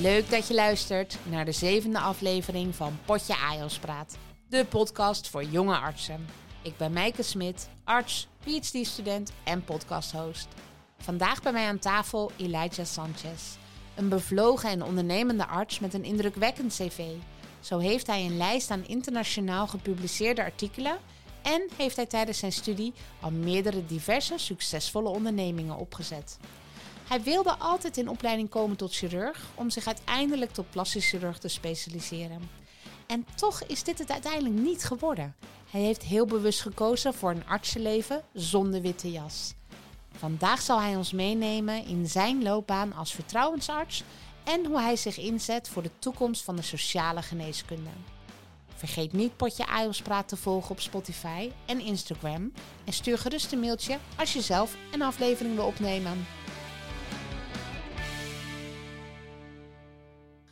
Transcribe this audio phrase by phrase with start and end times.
[0.00, 4.18] Leuk dat je luistert naar de zevende aflevering van Potje AJOS Praat,
[4.48, 6.26] de podcast voor jonge artsen.
[6.62, 10.48] Ik ben Meike Smit, arts, PhD-student en podcasthost.
[10.98, 13.56] Vandaag bij mij aan tafel Elijah Sanchez,
[13.94, 17.00] een bevlogen en ondernemende arts met een indrukwekkend cv.
[17.60, 20.98] Zo heeft hij een lijst aan internationaal gepubliceerde artikelen
[21.42, 26.38] en heeft hij tijdens zijn studie al meerdere diverse succesvolle ondernemingen opgezet.
[27.08, 31.48] Hij wilde altijd in opleiding komen tot chirurg om zich uiteindelijk tot plastisch chirurg te
[31.48, 32.50] specialiseren.
[33.06, 35.34] En toch is dit het uiteindelijk niet geworden.
[35.70, 39.54] Hij heeft heel bewust gekozen voor een artsenleven zonder witte jas.
[40.16, 44.02] Vandaag zal hij ons meenemen in zijn loopbaan als vertrouwensarts
[44.44, 47.90] en hoe hij zich inzet voor de toekomst van de sociale geneeskunde.
[48.74, 49.64] Vergeet niet Potje
[50.02, 52.52] Praat te volgen op Spotify en Instagram.
[52.84, 56.26] En stuur gerust een mailtje als je zelf een aflevering wil opnemen.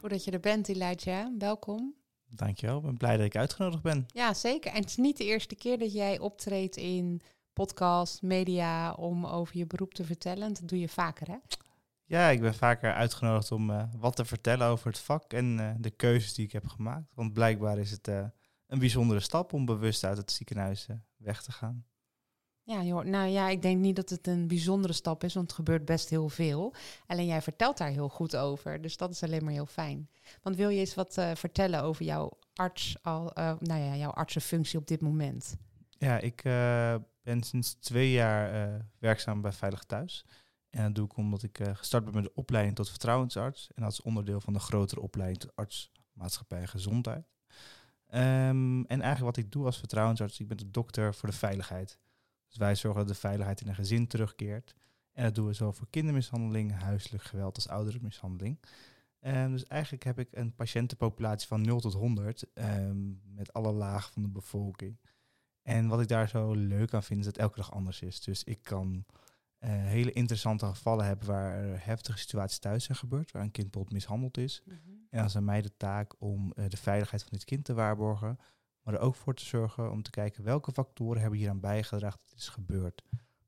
[0.08, 1.27] Dat je er bent, Elijah.
[1.38, 1.94] Welkom.
[2.27, 4.06] Dankjewel, ik ben blij dat ik uitgenodigd ben.
[4.06, 4.70] Ja, zeker.
[4.70, 7.20] En het is niet de eerste keer dat jij optreedt in
[7.52, 10.52] podcast, media, om over je beroep te vertellen.
[10.52, 11.36] Dat doe je vaker, hè?
[12.05, 15.70] Ja, ik ben vaker uitgenodigd om uh, wat te vertellen over het vak en uh,
[15.78, 17.12] de keuzes die ik heb gemaakt.
[17.14, 18.24] Want blijkbaar is het uh,
[18.66, 21.84] een bijzondere stap om bewust uit het ziekenhuis weg te gaan.
[22.66, 25.56] Ja, joh, nou ja, ik denk niet dat het een bijzondere stap is, want het
[25.56, 26.74] gebeurt best heel veel.
[27.06, 30.08] Alleen jij vertelt daar heel goed over, dus dat is alleen maar heel fijn.
[30.42, 34.86] Want wil je eens wat vertellen over jouw arts, al, nou ja, jouw artsenfunctie op
[34.86, 35.56] dit moment?
[35.98, 36.42] Ja, ik
[37.22, 40.24] ben sinds twee jaar werkzaam bij Veilig Thuis.
[40.70, 43.70] En dat doe ik omdat ik gestart ben met de opleiding tot vertrouwensarts.
[43.74, 47.26] En dat is onderdeel van de grotere opleiding tot arts, maatschappij en gezondheid.
[48.06, 51.98] Um, en eigenlijk wat ik doe als vertrouwensarts, ik ben de dokter voor de veiligheid.
[52.55, 54.74] Dus wij zorgen dat de veiligheid in een gezin terugkeert.
[55.12, 58.58] En dat doen we zo voor kindermishandeling, huiselijk geweld als ouderenmishandeling.
[59.20, 64.12] Um, dus eigenlijk heb ik een patiëntenpopulatie van 0 tot 100 um, met alle lagen
[64.12, 64.98] van de bevolking.
[65.62, 68.20] En wat ik daar zo leuk aan vind, is dat elke dag anders is.
[68.20, 69.05] Dus ik kan
[69.61, 73.70] uh, hele interessante gevallen hebben waar er heftige situaties thuis zijn gebeurd, waar een kind
[73.70, 74.62] bijvoorbeeld mishandeld is.
[74.64, 75.07] Mm -hmm.
[75.11, 77.74] En dan is aan mij de taak om uh, de veiligheid van dit kind te
[77.74, 78.39] waarborgen,
[78.84, 82.18] maar er ook voor te zorgen om te kijken welke factoren hebben hier aan bijgedragen
[82.18, 83.02] dat dit is gebeurd.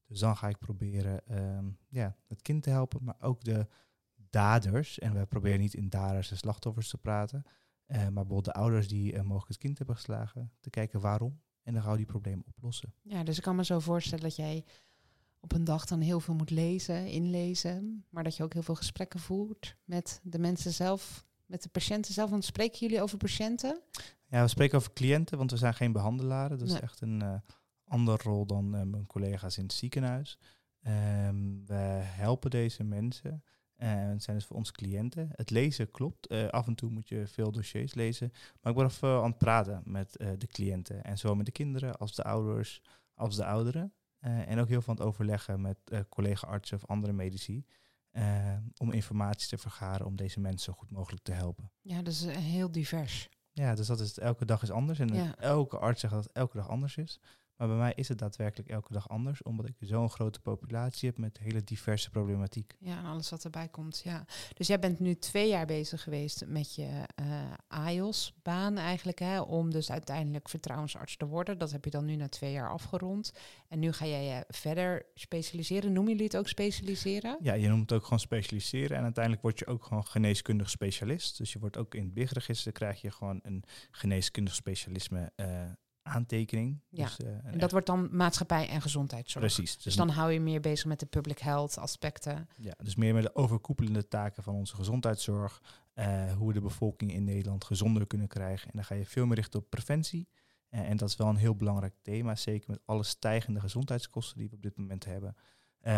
[0.06, 1.58] Dus dan ga ik proberen uh,
[1.88, 3.66] ja, het kind te helpen, maar ook de
[4.30, 4.98] daders.
[4.98, 7.42] En we proberen niet in daders en slachtoffers te praten,
[7.86, 11.40] uh, maar bijvoorbeeld de ouders die mogelijk het kind hebben geslagen, te kijken waarom.
[11.62, 12.92] En dan gaan we die problemen oplossen.
[13.02, 14.64] Ja, dus ik kan me zo voorstellen dat jij
[15.40, 18.74] op een dag dan heel veel moet lezen, inlezen, maar dat je ook heel veel
[18.74, 22.30] gesprekken voert met de mensen zelf, met de patiënten zelf.
[22.30, 23.80] Want spreken jullie over patiënten?
[24.28, 26.58] Ja, we spreken over cliënten, want we zijn geen behandelaren.
[26.58, 27.34] Dat is echt een uh,
[27.84, 30.38] andere rol dan uh, mijn collega's in het ziekenhuis.
[30.86, 33.44] Um, we helpen deze mensen.
[33.76, 35.28] En zijn dus voor ons cliënten.
[35.32, 36.32] Het lezen klopt.
[36.32, 38.32] Uh, af en toe moet je veel dossiers lezen.
[38.60, 41.04] Maar ik ben even aan het praten met de cliënten.
[41.04, 42.82] En zo met de kinderen, als de ouders,
[43.14, 43.92] als de ouderen.
[44.20, 45.78] En ook heel veel aan het overleggen met
[46.08, 47.64] collega-artsen of andere medici.
[48.76, 51.70] Om informatie te vergaren om deze mensen zo goed mogelijk te helpen.
[51.80, 53.28] Ja, dat is heel divers.
[53.56, 54.98] Ja, dus dat is elke dag is anders.
[54.98, 55.34] En ja.
[55.38, 57.20] elke arts zegt dat het elke dag anders is.
[57.56, 61.18] Maar bij mij is het daadwerkelijk elke dag anders, omdat ik zo'n grote populatie heb
[61.18, 62.76] met hele diverse problematiek.
[62.78, 64.00] Ja, en alles wat erbij komt.
[64.04, 64.24] Ja.
[64.54, 69.70] Dus jij bent nu twee jaar bezig geweest met je uh, AIOS-baan eigenlijk, hè, om
[69.70, 71.58] dus uiteindelijk vertrouwensarts te worden.
[71.58, 73.32] Dat heb je dan nu na twee jaar afgerond.
[73.68, 75.92] En nu ga jij je verder specialiseren.
[75.92, 77.38] Noemen jullie het ook specialiseren?
[77.40, 78.96] Ja, je noemt het ook gewoon specialiseren.
[78.96, 81.38] En uiteindelijk word je ook gewoon geneeskundig specialist.
[81.38, 85.62] Dus je wordt ook in het BIG-register krijg je gewoon een geneeskundig specialisme uh,
[86.06, 86.80] aantekening.
[86.88, 89.44] Ja, dus, uh, en dat wordt dan maatschappij en gezondheidszorg.
[89.44, 89.74] Precies.
[89.74, 92.48] Dus, dus dan hou je meer bezig met de public health aspecten.
[92.56, 95.62] Ja, dus meer met de overkoepelende taken van onze gezondheidszorg.
[95.94, 98.66] Uh, hoe we de bevolking in Nederland gezonder kunnen krijgen.
[98.66, 100.28] En dan ga je veel meer richten op preventie.
[100.70, 102.34] Uh, en dat is wel een heel belangrijk thema.
[102.34, 105.36] Zeker met alle stijgende gezondheidskosten die we op dit moment hebben.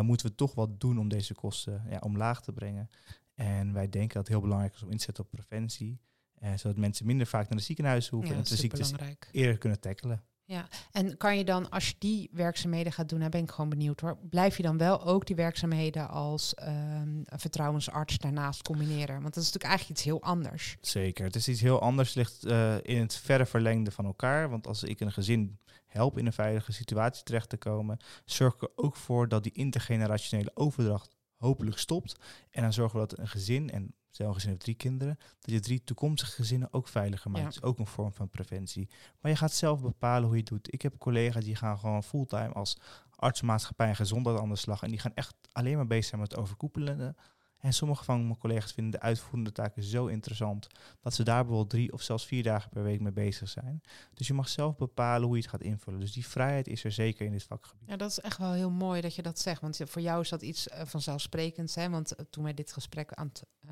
[0.00, 2.90] moeten we toch wat doen om deze kosten ja, omlaag te brengen.
[3.34, 6.00] En wij denken dat het heel belangrijk is om in te zetten op preventie.
[6.42, 8.92] Uh, zodat mensen minder vaak naar de ziekenhuis hoeven ja, en de ziektes
[9.32, 10.22] eerder kunnen tackelen.
[10.44, 13.70] Ja, en kan je dan, als je die werkzaamheden gaat doen, daar ben ik gewoon
[13.70, 19.22] benieuwd hoor, blijf je dan wel ook die werkzaamheden als um, vertrouwensarts daarnaast combineren?
[19.22, 20.76] Want dat is natuurlijk eigenlijk iets heel anders.
[20.80, 24.50] Zeker, het is iets heel anders, ligt uh, in het verre verlengde van elkaar.
[24.50, 28.62] Want als ik een gezin help in een veilige situatie terecht te komen, zorg ik
[28.62, 32.16] er ook voor dat die intergenerationele overdracht hopelijk stopt.
[32.50, 35.50] En dan zorgen we dat een gezin, en stel een gezin heeft drie kinderen, dat
[35.50, 37.44] je drie toekomstige gezinnen ook veiliger maakt.
[37.44, 37.50] Ja.
[37.50, 38.88] Dat is ook een vorm van preventie.
[39.20, 40.72] Maar je gaat zelf bepalen hoe je het doet.
[40.72, 42.78] Ik heb collega's die gaan gewoon fulltime als
[43.10, 44.82] arts, maatschappij en gezondheid aan de slag.
[44.82, 47.14] En die gaan echt alleen maar bezig zijn met het overkoepelende.
[47.58, 50.66] En sommige van mijn collega's vinden de uitvoerende taken zo interessant
[51.00, 53.82] dat ze daar bijvoorbeeld drie of zelfs vier dagen per week mee bezig zijn.
[54.14, 56.00] Dus je mag zelf bepalen hoe je het gaat invullen.
[56.00, 57.88] Dus die vrijheid is er zeker in dit vakgebied.
[57.88, 59.60] Ja, dat is echt wel heel mooi dat je dat zegt.
[59.60, 61.74] Want voor jou is dat iets uh, vanzelfsprekends.
[61.74, 61.90] Hè?
[61.90, 63.70] Want uh, toen wij dit gesprek aan het uh,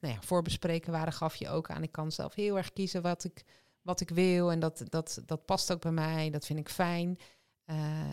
[0.00, 1.82] nou ja, voorbespreken waren, gaf je ook aan.
[1.82, 3.44] Ik kan zelf heel erg kiezen wat ik,
[3.82, 4.52] wat ik wil.
[4.52, 6.30] En dat, dat, dat past ook bij mij.
[6.30, 7.18] Dat vind ik fijn.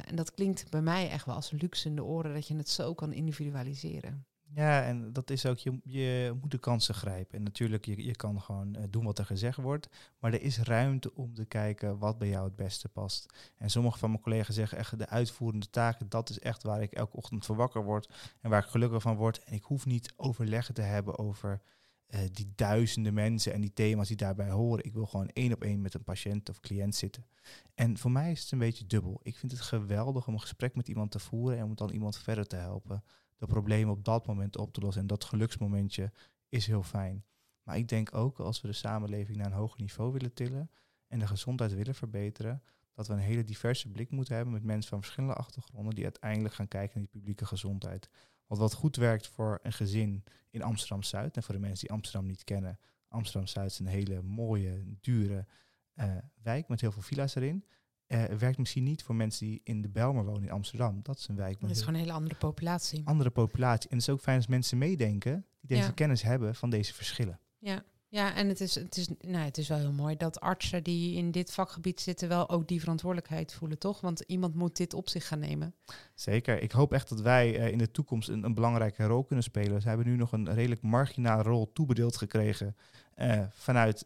[0.06, 2.70] en dat klinkt bij mij echt wel als luxe in de oren dat je het
[2.70, 4.26] zo kan individualiseren.
[4.56, 7.38] Ja, en dat is ook, je, je moet de kansen grijpen.
[7.38, 9.90] En natuurlijk, je, je kan gewoon uh, doen wat er gezegd wordt.
[10.20, 13.34] Maar er is ruimte om te kijken wat bij jou het beste past.
[13.58, 16.92] En sommige van mijn collega's zeggen echt, de uitvoerende taken, dat is echt waar ik
[16.92, 18.34] elke ochtend voor wakker word.
[18.42, 19.44] En waar ik gelukkig van word.
[19.44, 21.62] En ik hoef niet overleggen te hebben over
[22.10, 24.86] uh, die duizenden mensen en die thema's die daarbij horen.
[24.86, 27.26] Ik wil gewoon één op één met een patiënt of cliënt zitten.
[27.74, 29.20] En voor mij is het een beetje dubbel.
[29.24, 32.18] Ik vind het geweldig om een gesprek met iemand te voeren en om dan iemand
[32.18, 33.04] verder te helpen
[33.38, 35.02] de problemen op dat moment op te lossen.
[35.02, 36.12] En dat geluksmomentje
[36.50, 37.26] is heel fijn.
[37.64, 40.72] Maar ik denk ook als we de samenleving naar een hoger niveau willen tillen
[41.08, 44.90] en de gezondheid willen verbeteren, dat we een hele diverse blik moeten hebben met mensen
[44.90, 48.10] van verschillende achtergronden die uiteindelijk gaan kijken naar die publieke gezondheid.
[48.48, 52.26] Want wat goed werkt voor een gezin in Amsterdam-Zuid en voor de mensen die Amsterdam
[52.26, 55.46] niet kennen, Amsterdam-Zuid is een hele mooie, dure
[55.96, 57.66] uh, wijk met heel veel villa's erin
[58.08, 61.00] uh, werkt misschien niet voor mensen die in de Belmer wonen in Amsterdam.
[61.04, 61.62] Dat is een wijk.
[61.62, 63.02] Dat is gewoon een hele andere populatie.
[63.06, 63.90] Andere populatie.
[63.90, 67.40] En het is ook fijn als mensen meedenken die deze kennis hebben van deze verschillen.
[67.60, 67.84] Ja.
[68.16, 71.16] Ja, en het is, het, is, nou, het is wel heel mooi dat artsen die
[71.16, 74.02] in dit vakgebied zitten wel ook die verantwoordelijkheid voelen, toch?
[74.02, 75.76] Want iemand moet dit op zich gaan nemen.
[76.14, 76.62] Zeker.
[76.62, 79.82] Ik hoop echt dat wij uh, in de toekomst een, een, belangrijke rol kunnen spelen.
[79.82, 82.76] Ze hebben nu nog een redelijk marginale rol toebedeeld gekregen
[83.18, 84.06] uh, vanuit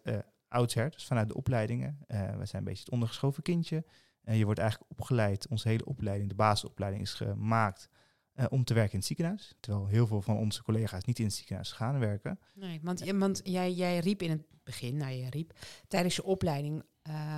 [0.49, 1.97] oudsher, dus vanuit de opleidingen.
[2.07, 3.85] Uh, we zijn een beetje het ondergeschoven kindje.
[4.23, 7.89] En je wordt eigenlijk opgeleid, onze hele opleiding, de basisopleiding is gemaakt
[8.35, 9.55] uh, om te werken in het ziekenhuis.
[9.59, 12.39] Terwijl heel veel van onze collega's niet in het ziekenhuis gaan werken.
[12.53, 15.53] Nee, want, want jij, jij riep in het begin, nou je riep,
[15.87, 16.83] tijdens je opleiding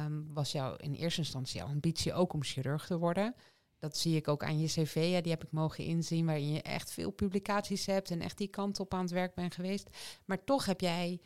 [0.06, 3.36] um, was jouw in eerste instantie jouw ambitie ook om chirurg te worden.
[3.78, 6.92] Dat zie ik ook aan je cv, die heb ik mogen inzien, waarin je echt
[6.92, 9.90] veel publicaties hebt en echt die kant op aan het werk bent geweest.
[10.26, 11.22] Maar toch heb jij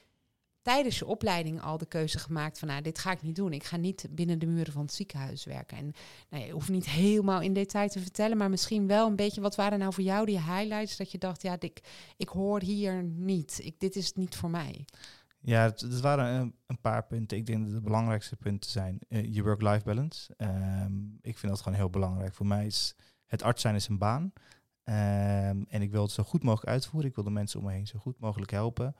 [0.65, 3.53] tijdens je opleiding al de keuze gemaakt van, nou, dit ga ik niet doen.
[3.53, 5.77] Ik ga niet binnen de muren van het ziekenhuis werken.
[5.77, 5.93] En
[6.29, 9.55] nou, je hoeft niet helemaal in detail te vertellen, maar misschien wel een beetje, wat
[9.55, 11.81] waren nou voor jou die highlights dat je dacht, ja, ik,
[12.17, 13.59] ik hoor hier niet.
[13.63, 14.85] Ik, dit is niet voor mij.
[15.39, 17.37] Ja, het, het waren een, een, paar punten.
[17.37, 20.33] Ik denk dat de belangrijkste punten zijn uh, je work-life balance.
[20.37, 22.33] Um, ik vind dat gewoon heel belangrijk.
[22.33, 22.95] Voor mij is
[23.25, 24.23] het arts zijn is een baan.
[24.83, 27.09] Um, en ik wil het zo goed mogelijk uitvoeren.
[27.09, 28.95] Ik wil de mensen om me heen zo goed mogelijk helpen.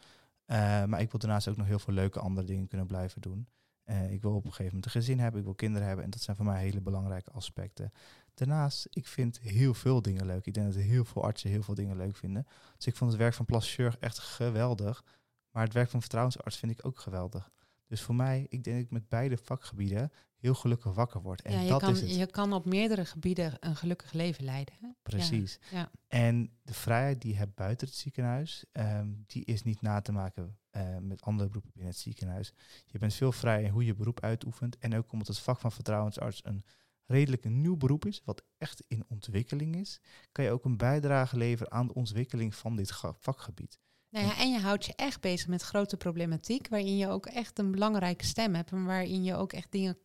[0.48, 3.48] Uh, maar ik wil daarnaast ook nog heel veel leuke andere dingen kunnen blijven doen.
[3.86, 6.06] Uh, ik wil op een gegeven moment een gezin hebben, ik wil kinderen hebben.
[6.06, 7.92] En dat zijn voor mij hele belangrijke aspecten.
[8.34, 10.46] Daarnaast, ik vind heel veel dingen leuk.
[10.46, 12.48] Ik denk dat heel veel artsen heel veel dingen leuk vinden.
[12.76, 15.04] Dus ik vond het werk van plastic echt geweldig.
[15.52, 17.52] Maar het werk van vertrouwensarts vind ik ook geweldig.
[17.88, 20.12] Dus voor mij, ik denk dat ik met beide vakgebieden
[20.46, 21.42] heel gelukkig wakker word.
[21.42, 22.16] En ja, je, dat kan, is het.
[22.16, 24.76] je kan op meerdere gebieden een gelukkig leven leiden.
[24.80, 24.88] Hè?
[25.04, 25.60] Precies.
[25.72, 25.92] Ja, ja.
[26.08, 30.12] En de vrijheid die je hebt buiten het ziekenhuis, um, die is niet na te
[30.12, 32.54] maken uh, met andere beroepen binnen het ziekenhuis.
[32.86, 34.78] Je bent veel vrij in hoe je beroep uitoefent.
[34.78, 36.64] En ook omdat het vak van vertrouwensarts een
[37.06, 40.00] redelijk een nieuw beroep is, wat echt in ontwikkeling is,
[40.32, 43.80] kan je ook een bijdrage leveren aan de ontwikkeling van dit vakgebied.
[44.10, 47.60] Nou ja, en je houdt je echt bezig met grote problematiek, waarin je ook echt
[47.60, 49.98] een belangrijke stem hebt en waarin je ook echt dingen.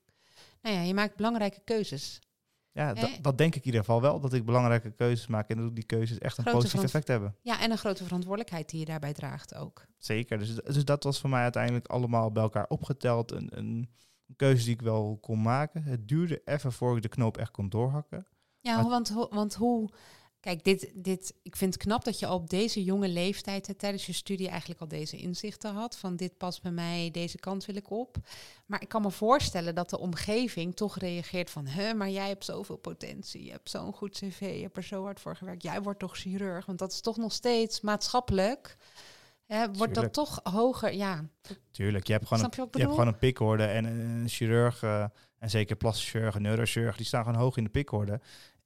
[0.60, 2.20] Nou ja, je maakt belangrijke keuzes.
[2.72, 5.56] Ja, dat, dat denk ik in ieder geval wel, dat ik belangrijke keuzes maak en
[5.56, 7.36] dat die keuzes echt een grote positief effect hebben.
[7.42, 9.86] Ja, en een grote verantwoordelijkheid die je daarbij draagt ook.
[9.98, 13.32] Zeker, dus, dus dat was voor mij uiteindelijk allemaal bij elkaar opgeteld.
[13.32, 13.90] Een, een
[14.36, 15.82] keuze die ik wel kon maken.
[15.82, 18.26] Het duurde even voor ik de knoop echt kon doorhakken.
[18.60, 19.90] Ja, want, want hoe
[20.40, 23.74] Kijk, dit, dit, ik vind het knap dat je al op deze jonge leeftijd hè,
[23.74, 25.96] tijdens je studie eigenlijk al deze inzichten had.
[25.96, 28.16] Van dit past bij mij, deze kant wil ik op.
[28.66, 31.66] Maar ik kan me voorstellen dat de omgeving toch reageert van...
[31.66, 35.04] Hè, maar jij hebt zoveel potentie, je hebt zo'n goed cv, je hebt er zo
[35.04, 35.62] hard voor gewerkt.
[35.62, 36.66] Jij wordt toch chirurg?
[36.66, 38.76] Want dat is toch nog steeds maatschappelijk...
[39.46, 40.94] Hè, wordt dat toch hoger?
[40.94, 41.24] Ja.
[41.70, 44.82] Tuurlijk, je hebt gewoon, een, je, je hebt gewoon een pikorde en een, een chirurg...
[44.82, 45.04] Uh,
[45.40, 48.20] en zeker plastic chirurg en neurochirurg, die staan gewoon hoog in de pikorde.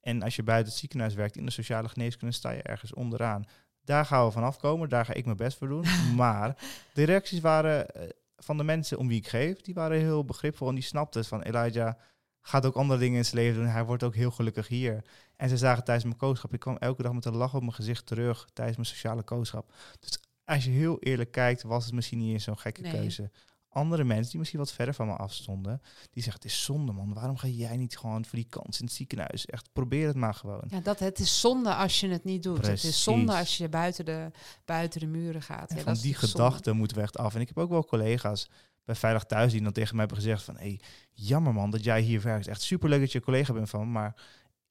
[0.05, 3.45] En als je buiten het ziekenhuis werkt in de sociale geneeskunde, sta je ergens onderaan.
[3.83, 5.85] Daar gaan we vanaf komen, daar ga ik mijn best voor doen.
[6.15, 6.57] maar
[6.93, 8.03] de reacties waren uh,
[8.37, 11.41] van de mensen om wie ik geef, die waren heel begripvol en die snapten van
[11.41, 11.93] Elijah
[12.41, 13.71] gaat ook andere dingen in zijn leven doen.
[13.71, 15.03] Hij wordt ook heel gelukkig hier.
[15.35, 17.73] En ze zagen tijdens mijn kooschap, ik kwam elke dag met een lach op mijn
[17.73, 19.73] gezicht terug tijdens mijn sociale kooschap.
[19.99, 22.91] Dus als je heel eerlijk kijkt, was het misschien niet eens zo'n gekke nee.
[22.91, 23.31] keuze
[23.75, 27.13] andere mensen die misschien wat verder van me afstonden, die zeggen, het is zonde man,
[27.13, 29.45] waarom ga jij niet gewoon voor die kans in het ziekenhuis?
[29.45, 30.63] Echt, probeer het maar gewoon.
[30.67, 32.57] Ja, dat het is zonde als je het niet doet.
[32.57, 32.89] Het Precies.
[32.89, 34.31] is zonde als je buiten de,
[34.65, 35.69] buiten de muren gaat.
[35.69, 37.35] En ja, van dat die gedachten moeten we echt af.
[37.35, 38.49] En ik heb ook wel collega's
[38.85, 40.75] bij Veilig Thuis die dan tegen mij hebben gezegd van, hé,
[41.11, 42.47] jammer man dat jij hier werkt.
[42.47, 44.15] Echt superleuk dat je collega bent van, maar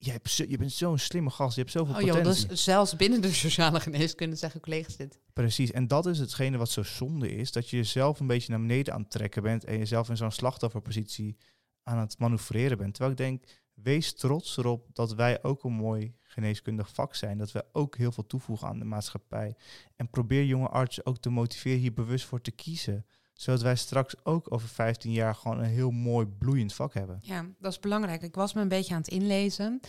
[0.04, 2.46] jij hebt zo- je bent zo'n slimme gast, je hebt zoveel Oh joh, potentie.
[2.48, 5.20] dus zelfs binnen de sociale geneeskunde zeggen collega's dit.
[5.32, 8.60] Precies, en dat is hetgene wat zo zonde is, dat je jezelf een beetje naar
[8.60, 11.36] beneden aan het trekken bent en jezelf in zo'n slachtofferpositie
[11.82, 12.94] aan het manoeuvreren bent.
[12.94, 13.44] Terwijl ik denk,
[13.74, 18.12] wees trots erop dat wij ook een mooi geneeskundig vak zijn, dat we ook heel
[18.12, 19.54] veel toevoegen aan de maatschappij.
[19.96, 24.14] En probeer jonge artsen ook te motiveren hier bewust voor te kiezen, zodat wij straks
[24.24, 27.18] ook over 15 jaar gewoon een heel mooi bloeiend vak hebben.
[27.22, 28.22] Ja, dat is belangrijk.
[28.22, 29.80] Ik was me een beetje aan het inlezen.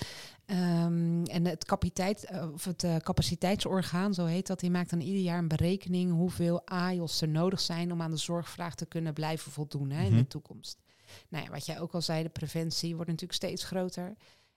[0.46, 5.00] Ehm, en het, kapiteit, eh, of het eh, capaciteitsorgaan, zo heet dat, die maakt dan
[5.02, 9.14] ieder jaar een berekening hoeveel AIOS er nodig zijn om aan de zorgvraag te kunnen
[9.14, 10.18] blijven voldoen hè, in Mhm.
[10.22, 10.80] de toekomst.
[11.30, 14.06] Nou ja, wat jij ook al zei, de preventie wordt natuurlijk steeds groter.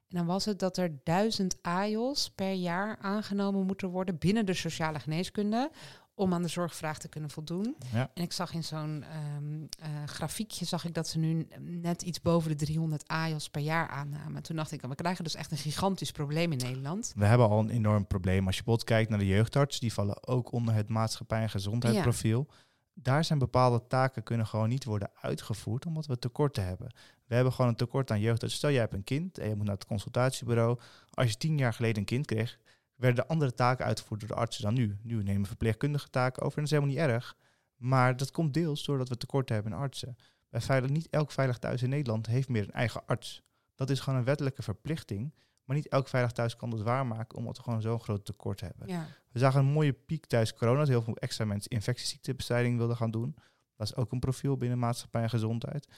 [0.09, 4.55] En dan was het dat er duizend AIOS per jaar aangenomen moeten worden binnen de
[4.55, 5.71] sociale geneeskunde
[6.19, 7.77] om aan de zorgvraag te kunnen voldoen.
[7.93, 8.11] Ja.
[8.15, 12.21] En ik zag in zo'n ehm, eh, grafiekje zag ik dat ze nu net iets
[12.21, 14.43] boven de 300 AIOS per jaar aannamen.
[14.43, 17.13] Toen dacht ik, we krijgen dus echt een gigantisch probleem in Nederland.
[17.17, 18.47] We hebben al een enorm probleem.
[18.47, 22.49] Als je bijvoorbeeld kijkt naar de jeugdarts, die vallen ook onder het maatschappij- en gezondheidsprofiel.
[22.95, 26.95] Daar zijn bepaalde taken kunnen gewoon niet worden uitgevoerd, omdat we tekorten hebben.
[27.27, 28.55] We hebben gewoon een tekort aan jeugdarts.
[28.55, 30.79] Stel, jij hebt een kind en je moet naar het consultatiebureau.
[31.11, 32.59] Als je tien jaar geleden een kind kreeg,
[32.99, 34.99] werden de andere taken uitgevoerd door de artsen dan nu.
[35.03, 37.37] Nu nemen verpleegkundige taken over en dat is helemaal niet erg.
[37.77, 40.17] Maar dat komt deels doordat we tekort hebben in artsen.
[40.49, 43.43] Bij veilig, niet elk veilig thuis in Nederland heeft meer een eigen arts.
[43.75, 45.35] Dat is gewoon een wettelijke verplichting.
[45.65, 48.89] Maar niet elk veilig thuis kan dat waarmaken, omdat we gewoon zo'n groot tekort hebben.
[48.89, 49.07] Ja.
[49.33, 53.11] We zagen een mooie piek tijdens corona, dat heel veel extra mensen infectieziektebestrijding wilden gaan
[53.11, 53.37] doen.
[53.77, 55.89] Dat is ook een profiel binnen maatschappij en gezondheid.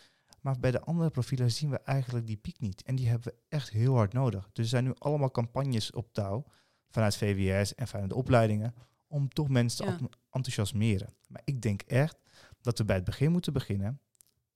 [0.41, 2.83] Maar bij de andere profielen zien we eigenlijk die piek niet.
[2.83, 4.51] En die hebben we echt heel hard nodig.
[4.53, 6.45] Dus er zijn nu allemaal campagnes op touw,
[6.91, 8.75] vanuit VWS en vanuit de opleidingen,
[9.07, 10.09] om toch mensen te Ja.
[10.31, 11.09] enthousiasmeren.
[11.29, 12.17] Maar ik denk echt
[12.61, 14.01] dat we bij het begin moeten beginnen.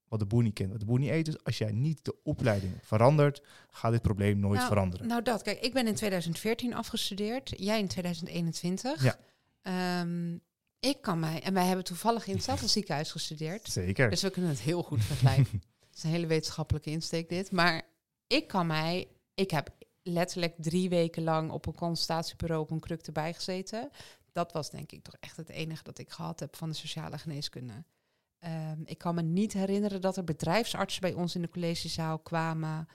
[0.09, 1.25] Wat de boer niet kent, wat de boer niet eet.
[1.25, 5.07] Dus als jij niet de opleiding verandert, gaat dit probleem nooit Nou, veranderen.
[5.07, 9.03] Nou dat, kijk, ik ben in 2014 afgestudeerd, jij in 2021.
[9.03, 9.19] Ja.
[9.63, 10.35] Ehm,
[10.81, 14.11] ik kan mij, en wij hebben toevallig in hetzelfde ziekenhuis gestudeerd, Zeker.
[14.11, 15.63] dus we kunnen het heel goed vergelijken.
[15.89, 17.83] Het is een hele wetenschappelijke insteek dit, maar
[18.27, 19.71] ik kan mij, ik heb
[20.05, 23.91] letterlijk drie weken lang op een consultatiebureau op een kruk erbij gezeten.
[24.33, 27.19] Dat was denk ik toch echt het enige dat ik gehad heb van de sociale
[27.19, 27.85] geneeskunde.
[28.39, 32.89] Ehm, ik kan me niet herinneren dat er bedrijfsartsen bij ons in de collegezaal kwamen.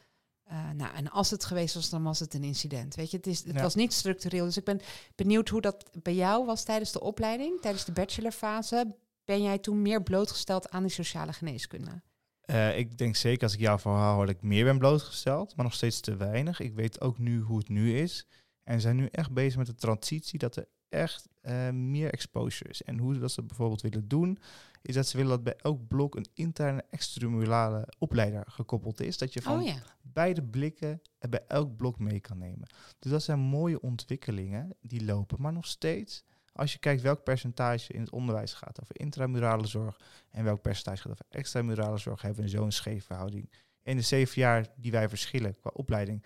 [0.44, 2.96] Eh, nou, en als het geweest was, dan was het een incident.
[2.96, 3.62] Weet je, het, is, het Ja.
[3.62, 4.46] was niet structureel.
[4.46, 4.82] Dus ik ben
[5.16, 8.96] benieuwd hoe dat bij jou was tijdens de opleiding, tijdens de bachelorfase.
[9.26, 12.02] Ben jij toen meer blootgesteld aan die sociale geneeskunde?
[12.50, 15.66] Eh, ik denk zeker als ik jouw verhaal hoor dat ik meer ben blootgesteld, maar
[15.66, 16.60] nog steeds te weinig.
[16.60, 18.28] Ik weet ook nu hoe het nu is.
[18.64, 22.70] En we zijn nu echt bezig met de transitie dat er echt eh, meer exposure
[22.70, 22.82] is.
[22.84, 24.40] En hoe dat ze bijvoorbeeld willen doen,
[24.82, 29.18] is dat ze willen dat bij elk blok een interne extramurale opleider gekoppeld is.
[29.18, 29.84] Dat je van Oh ja.
[30.02, 32.68] beide blikken bij elk blok mee kan nemen.
[33.00, 35.42] Dus dat zijn mooie ontwikkelingen die lopen.
[35.42, 40.00] Maar nog steeds, als je kijkt welk percentage in het onderwijs gaat over intramurale zorg
[40.32, 43.52] en welk percentage gaat over extramurale zorg, hebben we zo'n scheef verhouding.
[43.82, 46.26] In de zeven jaar die wij verschillen qua opleiding,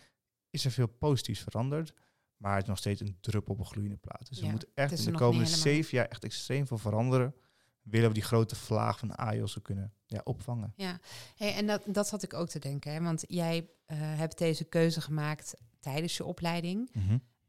[0.49, 1.93] is er veel positiefs veranderd.
[2.37, 4.29] Maar het is nog steeds een druppel op een gloeiende plaat.
[4.29, 7.35] Dus we moeten echt in de komende zeven jaar echt extreem veel veranderen.
[7.81, 10.73] Willen we die grote vlaag van AIOS kunnen ja, opvangen.
[10.75, 10.99] Ja,
[11.35, 12.93] hey, en dat, dat zat ik ook te denken.
[12.93, 13.01] Hè?
[13.01, 16.91] Want jij eh, hebt deze keuze gemaakt tijdens je opleiding.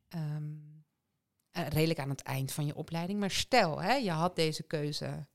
[0.08, 0.42] Ehm,
[1.54, 3.20] eh, redelijk aan het eind van je opleiding.
[3.20, 5.26] Maar stel, hè, je had deze keuze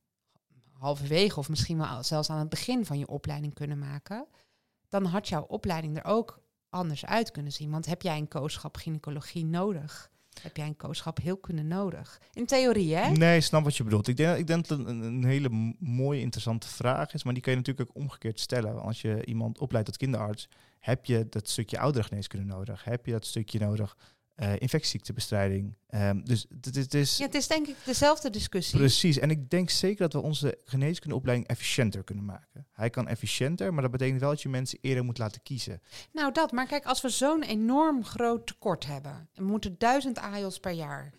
[0.74, 4.28] halverwege of misschien wel zelfs aan het begin van je opleiding kunnen maken.
[4.90, 7.72] Dan had jouw opleiding er ook anders uit kunnen zien.
[7.72, 10.12] Want heb jij een kooschap gynaecologie nodig?
[10.42, 12.22] Heb jij een kooschap heelkunde nodig?
[12.34, 13.10] In theorie, hè?
[13.10, 14.08] Nee, snap wat je bedoelt.
[14.08, 17.24] Ik denk, ik denk dat het een, hele mooie, interessante vraag is.
[17.24, 18.82] Maar die kan je natuurlijk ook omgekeerd stellen.
[18.82, 20.50] Als je iemand opleidt tot kinderarts,
[20.80, 22.84] heb je dat stukje ouderengeneeskunde nodig?
[22.84, 23.98] Heb je dat stukje nodig
[24.40, 25.76] eh infectieziektebestrijding?
[25.88, 28.80] Ehm, dus het, is Ja, het is denk ik dezelfde discussie.
[28.80, 29.18] precies.
[29.20, 32.68] En ik denk zeker dat we onze geneeskundeopleiding efficiënter kunnen maken.
[32.72, 35.82] Hij kan efficiënter, maar dat betekent wel dat je mensen eerder moet laten kiezen.
[36.12, 36.52] Nou, dat.
[36.52, 40.72] Maar kijk, als we zo'n enorm groot tekort hebben, en we moeten duizend AIOS per
[40.72, 41.14] jaar,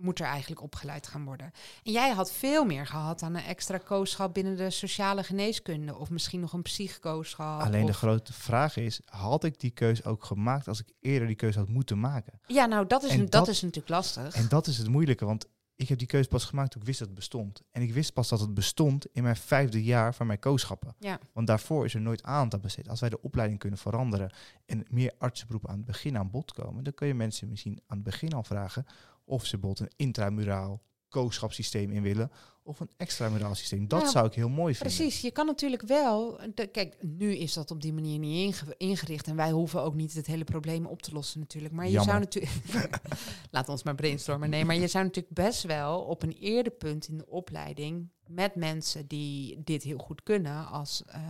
[0.00, 1.52] moet er eigenlijk opgeleid gaan worden.
[1.82, 6.10] En jij had veel meer gehad aan een extra kooschap binnen de sociale geneeskunde, of
[6.10, 7.60] misschien nog een psychkooschap.
[7.60, 11.36] Alleen de grote vraag is, had ik die keuze ook gemaakt als ik eerder die
[11.36, 12.40] keuze had moeten maken?
[12.46, 14.34] Ja, nou, dat is, dat, dat- is natuurlijk lastig.
[14.34, 16.98] En dat is het moeilijke, want ik heb die keuze pas gemaakt toen ik wist
[16.98, 17.62] dat het bestond.
[17.70, 20.94] En ik wist pas dat het bestond in mijn vijfde jaar van mijn kooschappen.
[20.98, 21.18] Ja.
[21.32, 22.88] Want daarvoor is er nooit aandacht besteed.
[22.88, 24.32] Als wij de opleiding kunnen veranderen
[24.66, 27.96] en meer artsenberoepen aan het begin aan bod komen, dan kun je mensen misschien aan
[27.96, 28.86] het begin al vragen
[29.30, 32.30] of ze bijvoorbeeld een intramuraal kooschapssysteem in willen
[32.62, 33.88] of een extramuraal systeem.
[33.88, 34.96] Dat zou ik heel mooi vinden.
[34.96, 36.40] Precies, je kan natuurlijk wel.
[36.54, 39.26] de- kijk, nu is dat op die manier niet inge- ingericht.
[39.26, 41.74] En wij hoeven ook niet het hele probleem op te lossen, natuurlijk.
[41.74, 42.10] Maar je Jammer.
[42.10, 43.00] zou natuurlijk.
[43.50, 44.50] Laat ons maar brainstormen.
[44.50, 48.08] Nee, maar je zou natuurlijk best wel op een eerder punt in de opleiding.
[48.26, 51.22] met mensen die dit heel goed kunnen als, eh,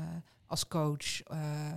[0.47, 1.23] als coach.
[1.23, 1.73] eh,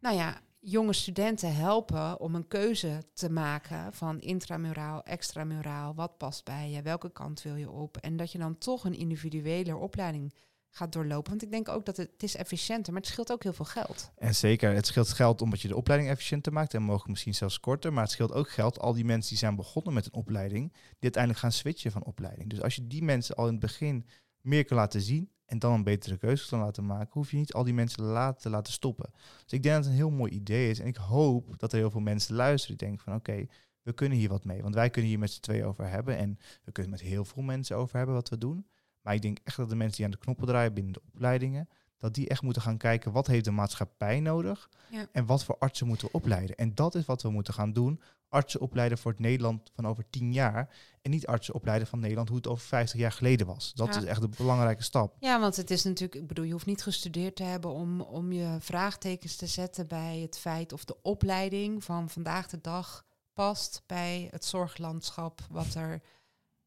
[0.00, 5.94] nou ja, jonge studenten helpen om een keuze te maken van intramuraal, extramuraal.
[5.94, 6.82] Wat past bij je?
[6.82, 7.96] Welke kant wil je op?
[7.96, 10.34] En dat je dan toch een individuele opleiding
[10.70, 11.30] gaat doorlopen.
[11.30, 14.12] Want ik denk ook dat het, is efficiënter, maar het scheelt ook heel veel geld.
[14.16, 17.60] En zeker, het scheelt geld omdat je de opleiding efficiënter maakt en mogelijk misschien zelfs
[17.60, 17.92] korter.
[17.92, 21.00] Maar het scheelt ook geld al die mensen die zijn begonnen met een opleiding, die
[21.00, 22.50] uiteindelijk gaan switchen van opleiding.
[22.50, 24.06] Dus als je die mensen al in het begin
[24.40, 27.52] meer kan laten zien en dan een betere keuze kan laten maken, hoef je niet
[27.52, 29.10] al die mensen later te laten stoppen.
[29.42, 31.78] Dus ik denk dat het een heel mooi idee is en ik hoop dat er
[31.78, 33.46] heel veel mensen luisteren die denken van oké,
[33.82, 34.62] we kunnen hier wat mee.
[34.62, 37.42] Want wij kunnen hier met z'n twee over hebben en we kunnen met heel veel
[37.42, 38.66] mensen over hebben wat we doen.
[39.00, 41.68] Maar ik denk echt dat de mensen die aan de knoppen draaien binnen de opleidingen,
[42.02, 45.06] dat die echt moeten gaan kijken wat heeft de maatschappij nodig Ja.
[45.12, 46.56] en wat voor artsen moeten we opleiden.
[46.56, 48.00] En dat is wat we moeten gaan doen.
[48.28, 50.74] Artsen opleiden voor het Nederland van over tien jaar.
[51.02, 53.72] En niet artsen opleiden van Nederland hoe het over 50 jaar geleden was.
[53.74, 54.00] Dat Ja.
[54.00, 55.16] is echt een belangrijke stap.
[55.20, 58.32] Ja, want het is natuurlijk, ik bedoel, je hoeft niet gestudeerd te hebben om, om
[58.32, 63.82] je vraagtekens te zetten bij het feit of de opleiding van vandaag de dag past
[63.86, 66.02] bij het zorglandschap wat er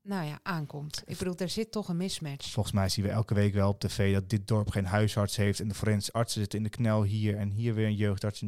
[0.05, 1.03] nou ja, aankomt.
[1.05, 2.51] Ik bedoel, er zit toch een mismatch.
[2.51, 5.59] Volgens mij zien we elke week wel op tv dat dit dorp geen huisarts heeft.
[5.59, 7.37] En de forensische artsen zitten in de knel hier.
[7.37, 8.43] En hier weer een jeugdarts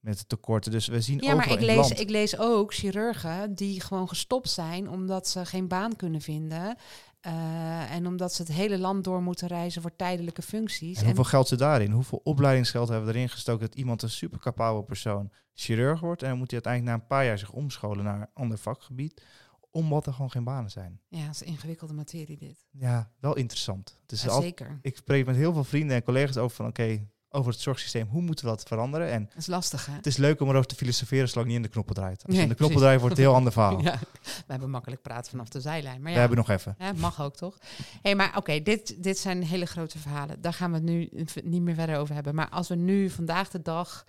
[0.00, 0.70] met tekorten.
[0.72, 2.00] Dus we zien Ja, maar ik lees, land.
[2.00, 6.76] ik lees ook chirurgen die gewoon gestopt zijn omdat ze geen baan kunnen vinden.
[7.20, 10.98] eh, en omdat ze het hele land door moeten reizen voor tijdelijke functies.
[10.98, 11.90] En hoeveel geld zit daarin?
[11.90, 16.28] Hoeveel opleidingsgeld hebben we erin gestoken dat iemand een super capabele persoon chirurg wordt en
[16.28, 19.22] dan moet hij uiteindelijk na een paar jaar zich omscholen naar een ander vakgebied,
[19.70, 21.00] omdat er gewoon geen banen zijn.
[21.08, 22.66] Ja, het is een ingewikkelde materie dit.
[22.70, 23.98] Ja, wel interessant.
[24.02, 24.78] Het is Ja, al, zeker.
[24.82, 28.22] ik spreek met heel veel vrienden en collega's over van oké, over het zorgsysteem, hoe
[28.22, 29.10] moeten we dat veranderen?
[29.10, 29.92] En Dat is lastig, hè?
[29.92, 32.16] het is leuk om erover te filosoferen zolang je niet in de knoppen draait.
[32.16, 33.80] Als je Nee, in de knoppen draait, wordt het een heel ander verhaal.
[33.90, 35.96] Ja, we hebben makkelijk praten vanaf de zijlijn.
[35.96, 36.74] Maar We ja, hebben nog even.
[36.78, 37.58] hè, mag ook toch?
[38.02, 40.40] hey, maar oké, dit, dit zijn hele grote verhalen.
[40.40, 41.08] Daar gaan we het nu
[41.44, 42.34] niet meer verder over hebben.
[42.34, 44.06] Maar als we nu vandaag de dag.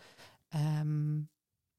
[0.50, 1.19] ehm,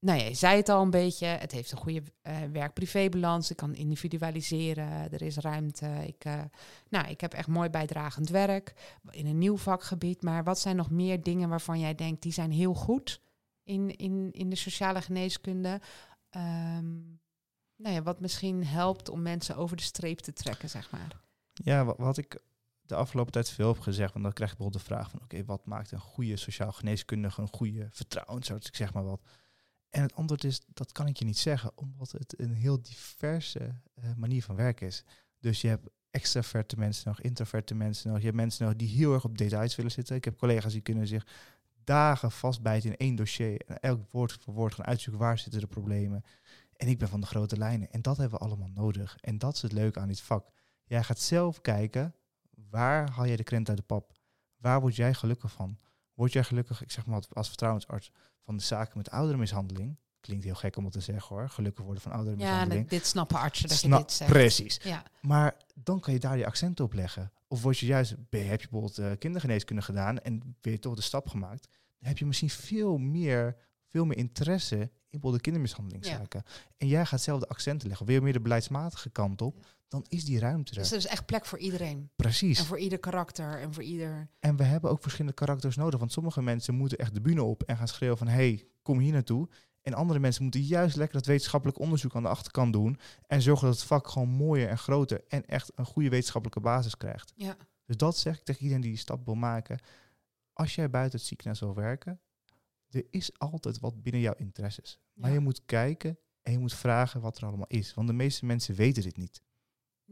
[0.02, 1.26] nou ja, je zei het al een beetje.
[1.26, 3.50] Het heeft een goede eh werk-privé-balans.
[3.50, 5.12] Ik kan individualiseren.
[5.12, 5.86] Er is ruimte.
[6.06, 6.42] Ik, eh,
[6.88, 8.74] nou, ik heb echt mooi bijdragend werk
[9.10, 10.22] in een nieuw vakgebied.
[10.22, 13.20] Maar wat zijn nog meer dingen waarvan jij denkt die zijn heel goed
[13.62, 15.80] in, in, in de sociale geneeskunde?
[16.30, 16.92] Ehm,
[17.76, 21.20] nou ja, wat misschien helpt om mensen over de streep te trekken, zeg maar.
[21.52, 22.42] Ja, wat, ik
[22.80, 25.44] de afgelopen tijd veel heb gezegd, want dan krijg ik bijvoorbeeld de vraag van oké,
[25.44, 29.20] wat maakt een goede sociaal geneeskundige, een goede vertrouwensarts, zeg maar wat.
[29.92, 33.74] En het antwoord is, dat kan ik je niet zeggen, omdat het een heel diverse
[33.94, 35.04] eh, manier van werken is.
[35.40, 39.14] Dus je hebt extraverte mensen nog, introverte mensen nog, je hebt mensen nog die heel
[39.14, 40.16] erg op details willen zitten.
[40.16, 41.26] Ik heb collega's die kunnen zich
[41.84, 45.66] dagen vastbijten in één dossier en elk woord voor woord gaan uitzoeken waar zitten de
[45.66, 46.24] problemen.
[46.76, 47.90] En ik ben van de grote lijnen.
[47.90, 49.16] En dat hebben we allemaal nodig.
[49.20, 50.50] En dat is het leuke aan dit vak.
[50.84, 52.14] Jij gaat zelf kijken,
[52.70, 54.12] waar haal jij de krent uit de pap?
[54.56, 55.78] Waar word jij gelukkig van?
[56.14, 58.10] Word jij gelukkig, ik zeg maar als vertrouwensarts,
[58.44, 59.96] van de zaken met ouderenmishandeling?
[60.20, 61.48] Klinkt heel gek om het te zeggen hoor.
[61.48, 62.88] Gelukkig worden van Ja, ouderenmishandeling.
[62.88, 64.30] dit snappen artsen dat Snap- je dit zegt.
[64.30, 64.80] Precies.
[64.82, 67.32] Ja, Maar dan kan je daar je accent op leggen.
[67.48, 70.94] Of word je juist, ben- heb je bijvoorbeeld eh, kindergeneeskunde gedaan en ben je toch
[70.94, 75.40] de stap gemaakt, dan heb je misschien veel meer, veel meer interesse in bijvoorbeeld de
[75.40, 76.42] kindermishandelingszaken.
[76.76, 78.06] En jij gaat zelf de accenten leggen.
[78.06, 80.78] Wil je meer de beleidsmatige kant op, dan is die ruimte er.
[80.78, 82.10] dus er is echt plek voor iedereen.
[82.16, 82.58] Precies.
[82.58, 84.28] En voor ieder karakter en voor ieder...
[84.40, 85.98] En we hebben ook verschillende karakters nodig.
[85.98, 88.28] Want sommige mensen moeten echt de bühne op en gaan schreeuwen van...
[88.28, 89.48] hey, kom hier naartoe.
[89.82, 92.98] En andere mensen moeten juist lekker dat wetenschappelijk onderzoek aan de achterkant doen.
[93.26, 96.96] En zorgen dat het vak gewoon mooier en groter en echt een goede wetenschappelijke basis
[96.96, 97.32] krijgt.
[97.36, 99.78] Ja, Dus dat zeg ik tegen iedereen die die stap wil maken.
[100.52, 102.20] Als jij buiten het ziekenhuis wil werken,
[102.90, 104.98] er is altijd wat binnen jouw interesses.
[105.12, 105.34] Maar Ja.
[105.34, 107.94] je moet kijken en je moet vragen wat er allemaal is.
[107.94, 109.42] Want de meeste mensen weten dit niet.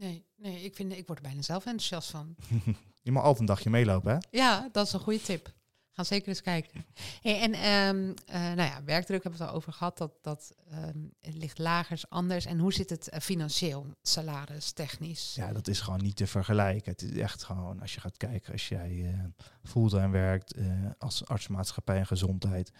[0.01, 2.35] Nee, nee ik, vind, ik word er bijna zelf enthousiast van.
[3.03, 4.17] je mag altijd een dagje meelopen, hè?
[4.37, 5.53] Ja, dat is een goede tip.
[5.93, 6.85] Ga zeker eens kijken.
[7.21, 9.97] Hey, en ehm, eh, nou ja, werkdruk hebben we het al over gehad.
[9.97, 12.45] Dat, dat ehm, ligt lager, is anders.
[12.45, 15.35] En hoe zit het eh, financieel, salaris, technisch?
[15.35, 16.91] Ja, dat is gewoon niet te vergelijken.
[16.91, 20.55] Het is echt gewoon, als je gaat kijken, als jij eh fulltime werkt
[20.97, 22.71] als artsmaatschappij en gezondheid,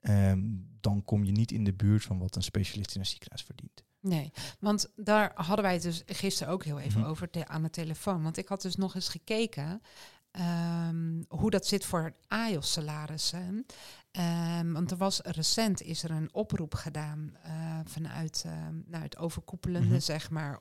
[0.00, 0.40] ehm,
[0.80, 3.84] dan kom je niet in de buurt van wat een specialist in een ziekenhuis verdient.
[4.00, 7.08] Nee, want daar hadden wij het dus gisteren ook heel even Mhm.
[7.08, 8.22] over te- aan de telefoon.
[8.22, 9.80] Want ik had dus nog eens gekeken
[10.30, 13.66] ehm, hoe dat zit voor AIOS-salarissen.
[14.10, 19.16] Ehm, want er was recent is er een oproep gedaan eh, vanuit ehm, nou, het
[19.18, 20.00] overkoepelende, Mhm.
[20.00, 20.60] zeg maar.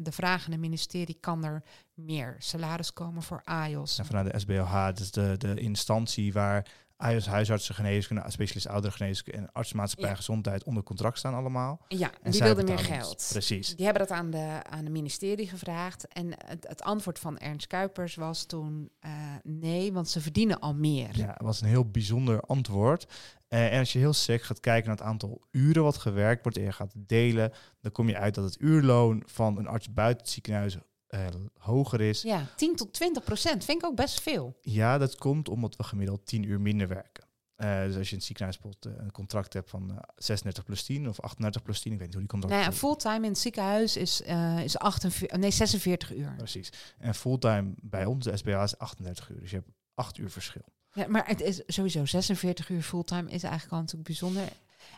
[0.00, 1.62] De vraag aan het ministerie, kan er
[1.94, 3.98] meer salaris komen voor AIOS?
[3.98, 6.66] En vanuit de SBOH, dus de, de instantie waar
[6.98, 10.16] AIOS, huisartsen, geneeskunde, specialist ouderengeneeskunde en artsenmaatschappij Ja.
[10.16, 11.80] gezondheid onder contract staan allemaal.
[11.88, 13.28] Ja, En die wilden meer geld.
[13.32, 13.76] Precies.
[13.76, 16.08] Die hebben dat aan de aan het ministerie gevraagd.
[16.08, 19.10] En het, het antwoord van Ernst Kuipers was toen eh,
[19.42, 21.08] nee, want ze verdienen al meer.
[21.12, 23.06] Ja, het was een heel bijzonder antwoord.
[23.48, 26.58] Eh, en als je heel sec gaat kijken naar het aantal uren wat gewerkt wordt
[26.58, 30.22] en je gaat delen, dan kom je uit dat het uurloon van een arts buiten
[30.22, 30.76] het ziekenhuis
[31.08, 31.26] eh,
[31.58, 32.22] hoger is.
[32.22, 34.56] Ja, 10 tot 20 procent vind ik ook best veel.
[34.60, 37.28] Ja, dat komt omdat we gemiddeld 10 uur minder werken.
[37.58, 40.64] Eh, dus als je in het ziekenhuis bijvoorbeeld eh, een contract hebt van eh, 36
[40.64, 43.24] plus 10 of 38 plus 10, ik weet niet hoe die contracten Nou ja, fulltime
[43.24, 44.20] in het ziekenhuis is,
[44.64, 46.34] is 48, nee, 46 uur.
[46.36, 46.72] Precies.
[46.98, 49.40] En fulltime bij ons, de SBA, is 38 uur.
[49.40, 50.62] Dus je hebt 8 uur verschil.
[50.92, 54.48] Ja, maar het is sowieso 46 uur fulltime is eigenlijk al natuurlijk bijzonder.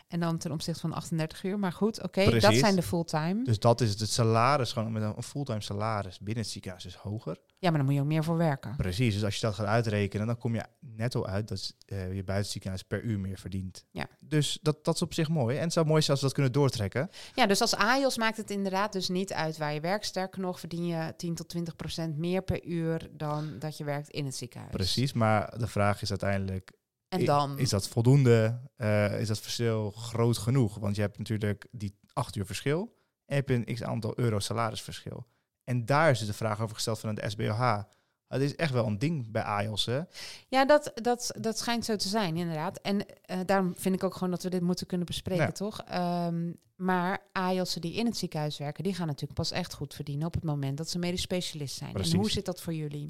[0.07, 1.59] En dan ten opzichte van 38 uur.
[1.59, 3.43] Maar goed, oké, dat zijn de fulltime.
[3.43, 6.95] Dus dat is het, het salaris, gewoon met een fulltime salaris binnen het ziekenhuis is
[6.95, 7.37] hoger.
[7.59, 8.75] Ja, maar dan moet je ook meer voor werken.
[8.75, 12.23] Precies, dus als je dat gaat uitrekenen, dan kom je netto uit dat eh, je
[12.23, 13.85] buiten het ziekenhuis per uur meer verdient.
[13.91, 14.07] Ja.
[14.19, 15.57] Dus dat, dat is op zich mooi.
[15.57, 17.09] En het zou mooi zijn als we dat kunnen doortrekken.
[17.35, 20.05] Ja, dus als AIOS maakt het inderdaad dus niet uit waar je werkt.
[20.05, 24.09] Sterker nog, verdien je 10 tot 20 procent meer per uur dan dat je werkt
[24.09, 24.71] in het ziekenhuis.
[24.71, 26.71] Precies, maar de vraag is uiteindelijk,
[27.11, 28.59] En dan, is dat voldoende?
[28.75, 30.77] Eh, is dat verschil groot genoeg?
[30.77, 32.95] Want je hebt natuurlijk die 8 uur verschil
[33.25, 35.25] en heb je een x aantal euro salarisverschil.
[35.63, 37.81] En daar is dus de vraag over gesteld vanuit de SBOH.
[38.27, 40.01] Het is echt wel een ding bij AIOS, hè?
[40.47, 42.79] ja, dat, dat, dat schijnt zo te zijn, inderdaad.
[42.79, 45.51] En eh, daarom vind ik ook gewoon dat we dit moeten kunnen bespreken, Ja.
[45.51, 45.81] toch?
[45.81, 50.27] Ehm, maar AIOS'en die in het ziekenhuis werken, die gaan natuurlijk pas echt goed verdienen
[50.27, 51.93] op het moment dat ze medisch specialist zijn.
[51.93, 52.13] Precies.
[52.13, 53.07] En hoe zit dat voor jullie?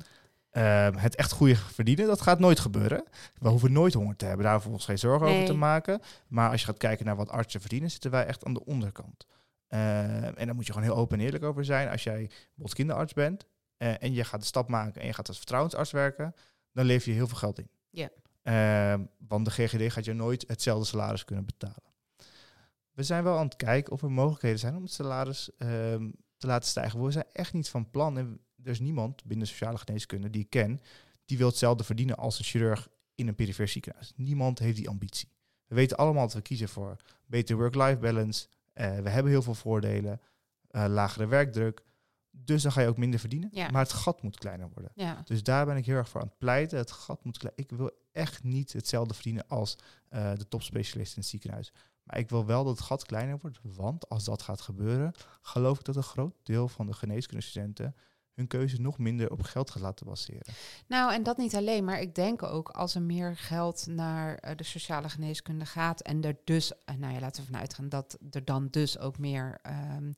[0.51, 3.03] Ehm, het echt goede verdienen, dat gaat nooit gebeuren.
[3.37, 6.01] We hoeven nooit honger te hebben, daar hoeven we ons geen zorgen over te maken.
[6.27, 9.25] Maar als je gaat kijken naar wat artsen verdienen, zitten wij echt aan de onderkant.
[9.67, 11.89] Ehm, en daar moet je gewoon heel open en eerlijk over zijn.
[11.89, 15.27] Als jij bijvoorbeeld kinderarts bent eh, en je gaat de stap maken en je gaat
[15.27, 16.35] als vertrouwensarts werken,
[16.73, 17.69] dan lever je heel veel geld in.
[17.89, 18.09] Ja.
[18.43, 21.93] Ehm, want de GGD gaat je nooit hetzelfde salaris kunnen betalen.
[22.91, 25.49] We zijn wel aan het kijken of er mogelijkheden zijn om het salaris
[26.37, 27.03] te laten stijgen.
[27.03, 28.17] We zijn echt niet van plan.
[28.17, 30.79] En er is niemand binnen sociale geneeskunde die ik ken,
[31.25, 34.13] die wil hetzelfde verdienen als een chirurg in een perifere ziekenhuis.
[34.15, 35.29] Niemand heeft die ambitie.
[35.67, 36.95] We weten allemaal dat we kiezen voor
[37.25, 38.47] beter work-life balance.
[38.73, 40.21] Eh, we hebben heel veel voordelen,
[40.67, 41.83] eh, lagere werkdruk.
[42.31, 43.49] Dus dan ga je ook minder verdienen.
[43.51, 43.69] Ja.
[43.69, 44.91] Maar het gat moet kleiner worden.
[44.95, 46.77] Ja, Dus daar ben ik heel erg voor aan het pleiten.
[46.77, 47.63] Het gat moet kleiner.
[47.63, 49.77] Ik wil echt niet hetzelfde verdienen als
[50.09, 51.71] eh, de topspecialist in het ziekenhuis.
[52.03, 53.59] Maar ik wil wel dat het gat kleiner wordt.
[53.61, 57.95] Want als dat gaat gebeuren, geloof ik dat een groot deel van de geneeskundestudenten
[58.35, 60.53] hun keuze nog minder op geld gaat laten baseren.
[60.87, 64.55] nou en dat niet alleen, maar ik denk ook als er meer geld naar eh,
[64.55, 68.17] de sociale geneeskunde gaat en er dus, eh, nou ja, laten we ervan uitgaan dat
[68.31, 70.11] er dan dus ook meer ehm,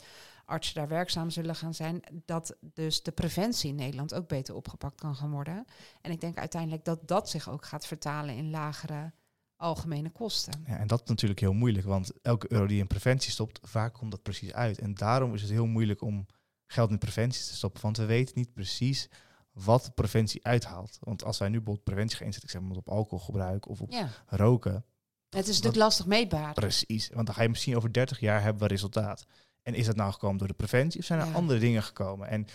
[0.46, 5.00] artsen daar werkzaam zullen gaan zijn, dat dus de preventie in Nederland ook beter opgepakt
[5.00, 5.66] kan gaan worden.
[6.02, 9.12] En ik denk uiteindelijk dat dat zich ook gaat vertalen in lagere
[9.56, 10.64] algemene kosten.
[10.68, 13.92] Ja, en dat is natuurlijk heel moeilijk, want elke euro die in preventie stopt, waar
[13.92, 14.80] komt dat precies uit?
[14.80, 16.26] En daarom is het heel moeilijk om
[16.68, 19.10] geld in preventie te stoppen, want we weten niet precies
[19.52, 20.98] wat preventie uithaalt.
[21.02, 23.92] Want als wij nu bijvoorbeeld preventie gaan inzetten, ik zeg maar op alcoholgebruik of op
[23.92, 24.86] Ja, roken,
[25.30, 26.54] het is natuurlijk lastig meetbaar.
[26.54, 29.26] Precies, want dan ga je misschien over 30 jaar hebben we resultaat.
[29.62, 31.34] En is dat nou gekomen door de preventie of zijn er Ja.
[31.34, 32.28] andere dingen gekomen?
[32.28, 32.48] En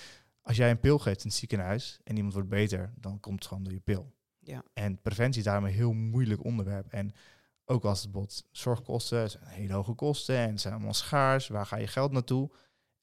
[0.42, 3.46] als jij een pil geeft in het ziekenhuis en iemand wordt beter, dan komt het
[3.48, 4.12] gewoon door je pil.
[4.38, 4.62] Ja.
[4.72, 6.92] En preventie is daarom een heel moeilijk onderwerp.
[6.92, 7.12] En
[7.64, 11.76] ook als het bijvoorbeeld zorgkosten, zijn hele hoge kosten en zijn allemaal schaars, waar ga
[11.76, 12.50] je geld naartoe?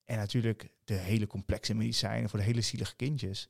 [0.05, 3.49] En natuurlijk de hele complexe medicijnen voor de hele zielige kindjes.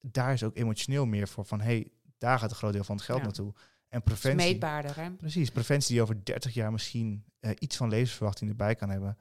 [0.00, 2.96] Daar is ook emotioneel meer voor van, hé, hey, daar gaat een groot deel van
[2.96, 3.24] het geld Ja.
[3.24, 3.54] naartoe.
[3.88, 4.50] En preventie...
[4.50, 5.10] meetbaarder, hè?
[5.10, 9.18] Precies, preventie die over 30 jaar misschien eh, iets van levensverwachting erbij kan hebben.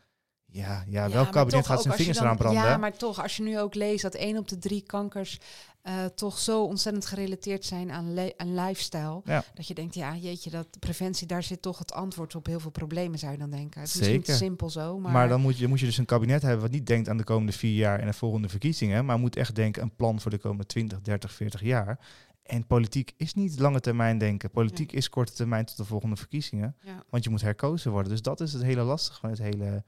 [0.53, 2.63] Ja, ja, Ja, welk kabinet gaat zijn vingers dan- eraan branden?
[2.63, 5.39] Ja, maar toch, als je nu ook leest dat één op de drie kankers
[5.81, 9.21] eh, toch zo ontzettend gerelateerd zijn aan, aan lifestyle.
[9.25, 9.43] Ja.
[9.53, 12.71] Dat je denkt, ja, jeetje, dat preventie, daar zit toch het antwoord op heel veel
[12.71, 13.81] problemen, zou je dan denken.
[13.81, 14.23] Het is Zeker.
[14.23, 16.71] te simpel zo, maar, maar dan moet je, moet je dus een kabinet hebben wat
[16.71, 19.81] niet denkt aan de komende vier jaar en de volgende verkiezingen, maar moet echt denken
[19.81, 21.99] een plan voor de komende 20, 30, 40 jaar.
[22.43, 24.51] En politiek is niet lange termijn denken.
[24.51, 26.75] Politiek is korte termijn tot de volgende verkiezingen.
[26.83, 27.03] ja.
[27.09, 28.11] Want je moet herkozen worden.
[28.11, 29.83] Dus dat is het hele lastige van het hele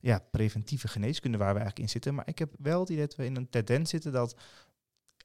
[0.00, 2.14] ja, preventieve geneeskunde waar we eigenlijk in zitten.
[2.14, 4.36] Maar ik heb wel het idee dat we in een tendens zitten dat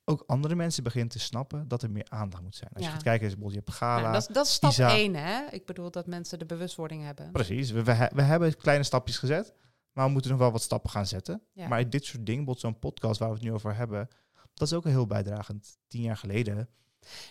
[0.05, 2.69] ook andere mensen beginnen te snappen dat er meer aandacht moet zijn.
[2.73, 2.87] Als Ja.
[2.87, 4.11] je gaat kijken, is bijvoorbeeld je hebt Gala.
[4.11, 4.89] Dat, is- dat is stap Isa.
[4.95, 5.45] één, hè?
[5.51, 7.31] Ik bedoel dat mensen de bewustwording hebben.
[7.31, 9.53] Precies, we, we, we hebben kleine stapjes gezet.
[9.91, 11.41] Maar we moeten nog wel wat stappen gaan zetten.
[11.53, 11.67] Ja.
[11.67, 14.07] Maar dit soort dingen, bijvoorbeeld zo'n podcast waar we het nu over hebben,
[14.53, 15.77] dat is ook heel bijdragend.
[15.87, 16.69] Tien jaar geleden.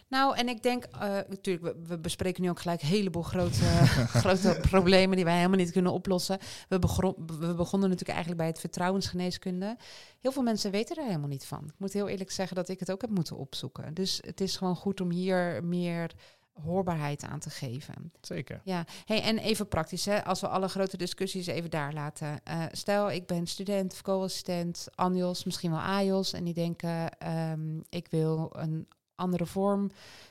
[0.09, 3.65] Nou, en ik denk, eh, natuurlijk, we, we bespreken nu ook gelijk een heleboel grote,
[4.23, 6.39] grote problemen die wij helemaal niet kunnen oplossen.
[6.69, 9.77] We, begonnen natuurlijk eigenlijk bij het vertrouwensgeneeskunde.
[10.21, 11.65] Heel veel mensen weten er helemaal niet van.
[11.65, 13.95] Ik moet heel eerlijk zeggen dat ik het ook heb moeten opzoeken.
[13.95, 16.11] Dus het is gewoon goed om hier meer
[16.53, 18.13] hoorbaarheid aan te geven.
[18.21, 18.61] Zeker.
[18.65, 22.41] Ja, hey, en even praktisch, hè, als we alle grote discussies even daar laten.
[22.45, 27.79] Eh, stel, ik ben student of co-assistent, ANJOS, misschien wel AJOS, en die denken, ehm,
[27.89, 28.87] ik wil een
[29.23, 29.91] andere vorm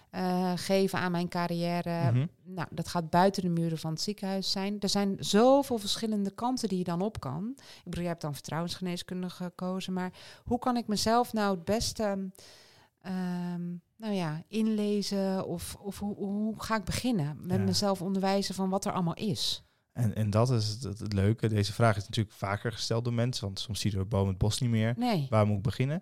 [0.10, 2.12] eh, geven aan mijn carrière.
[2.12, 2.26] Mhm.
[2.44, 4.80] Nou, dat gaat buiten de muren van het ziekenhuis zijn.
[4.80, 7.54] Er zijn zoveel verschillende kanten die je dan op kan.
[7.58, 10.12] Ik bedoel, jij hebt dan vertrouwensgeneeskunde gekozen, maar
[10.44, 12.30] hoe kan ik mezelf nou het beste...
[13.02, 17.64] ehm, nou ja, inlezen of, of hoe, hoe ga ik beginnen met Ja.
[17.64, 19.64] mezelf onderwijzen van wat er allemaal is?
[19.94, 21.48] En, en dat is het, het leuke.
[21.50, 24.38] Deze vraag is natuurlijk vaker gesteld door mensen, want soms zie je door boom het
[24.38, 24.94] bos niet meer.
[24.98, 25.28] Nee.
[25.30, 26.02] Waar moet ik beginnen?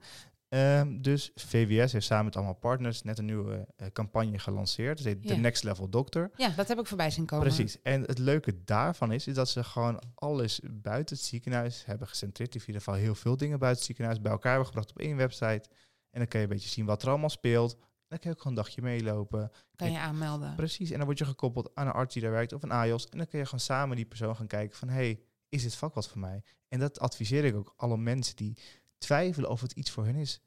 [0.49, 4.97] Ehm, dus VWS heeft samen met allemaal partners net een nieuwe eh, campagne gelanceerd.
[4.97, 5.33] Dat heet Ja.
[5.33, 6.31] The Next Level Doctor.
[6.35, 7.47] Ja, dat heb ik voorbij zien komen.
[7.47, 7.81] Precies.
[7.81, 12.55] En het leuke daarvan is, is dat ze gewoon alles buiten het ziekenhuis hebben gecentreerd.
[12.55, 15.17] In ieder geval heel veel dingen buiten het ziekenhuis bij elkaar hebben gebracht op één
[15.17, 15.69] website.
[16.09, 17.73] En dan kan je een beetje zien wat er allemaal speelt.
[17.73, 19.51] En dan kan je ook gewoon een dagje meelopen.
[19.75, 20.55] Kan je aanmelden.
[20.55, 20.91] Precies.
[20.91, 23.09] En dan word je gekoppeld aan een arts die daar werkt of een AJOS.
[23.09, 24.89] En dan kun je gewoon samen die persoon gaan kijken van...
[24.89, 26.43] hey, is dit vak wat voor mij?
[26.67, 28.57] En dat adviseer ik ook alle mensen die
[28.99, 30.41] twijfelen of het iets voor hen is.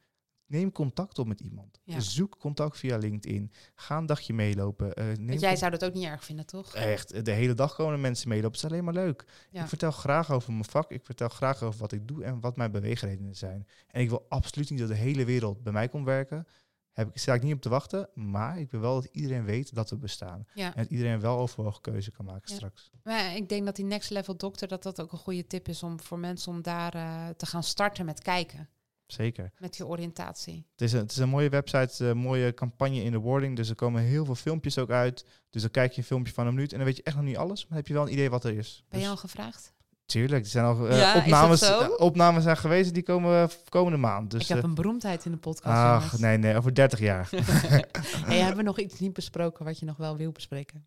[0.46, 1.80] Neem contact op met iemand.
[1.84, 2.00] Ja.
[2.00, 3.52] Zoek contact via LinkedIn.
[3.74, 4.94] Ga een dagje meelopen.
[4.94, 6.74] eh, neem Want jij zou dat ook niet erg vinden, toch?
[6.74, 8.50] Echt, de hele dag komen mensen meelopen.
[8.52, 9.24] Het is alleen maar leuk.
[9.50, 9.62] Ja.
[9.62, 10.90] Ik vertel graag over mijn vak.
[10.90, 13.66] Ik vertel graag over wat ik doe en wat mijn beweegredenen zijn.
[13.88, 16.46] En ik wil absoluut niet dat de hele wereld bij mij komt werken.
[16.92, 18.08] Heb ik, sta ik niet op te wachten.
[18.14, 20.46] Maar ik wil wel dat iedereen weet dat we bestaan.
[20.54, 20.66] Ja.
[20.74, 22.54] En dat iedereen wel overwogen keuze kan maken Ja.
[22.54, 22.90] straks.
[23.02, 25.82] Maar ik denk dat die next level dokter, dat dat ook een goede tip is
[25.82, 28.68] om voor mensen om daar eh, te gaan starten met kijken.
[29.06, 29.52] Zeker.
[29.58, 30.66] Met die oriëntatie.
[30.72, 33.56] Het is, een, het is een mooie website, een mooie campagne in de wording.
[33.56, 35.24] Dus er komen heel veel filmpjes ook uit.
[35.50, 37.24] Dus dan kijk je een filmpje van een minuut en dan weet je echt nog
[37.24, 37.58] niet alles.
[37.60, 38.84] Maar dan heb je wel een idee wat er is.
[38.88, 39.72] Ben je Dus- al gevraagd?
[40.12, 43.98] Tuurlijk, er zijn al eh, Ja, opnames, eh, opnames zijn geweest die komen eh, komende
[43.98, 44.30] maand.
[44.30, 45.76] Dus, ik heb een beroemdheid in de podcast.
[45.76, 46.20] ach, jongens.
[46.20, 47.30] nee, nee, over 30 jaar.
[48.26, 50.86] hey, hebben we nog iets niet besproken wat je nog wel wil bespreken?